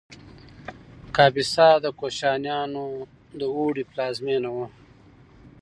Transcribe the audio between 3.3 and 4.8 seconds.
د اوړي پلازمینه وه